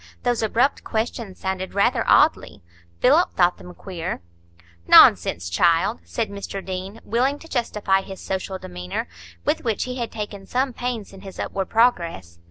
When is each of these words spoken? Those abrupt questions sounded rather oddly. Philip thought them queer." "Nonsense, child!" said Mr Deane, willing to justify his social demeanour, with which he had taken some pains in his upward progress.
Those 0.23 0.41
abrupt 0.41 0.83
questions 0.83 1.37
sounded 1.39 1.75
rather 1.75 2.03
oddly. 2.07 2.63
Philip 3.01 3.35
thought 3.35 3.59
them 3.59 3.71
queer." 3.75 4.23
"Nonsense, 4.87 5.47
child!" 5.47 5.99
said 6.03 6.31
Mr 6.31 6.65
Deane, 6.65 7.01
willing 7.05 7.37
to 7.37 7.47
justify 7.47 8.01
his 8.01 8.19
social 8.19 8.57
demeanour, 8.57 9.07
with 9.45 9.63
which 9.63 9.83
he 9.83 9.97
had 9.97 10.11
taken 10.11 10.47
some 10.47 10.73
pains 10.73 11.13
in 11.13 11.21
his 11.21 11.37
upward 11.39 11.69
progress. 11.69 12.39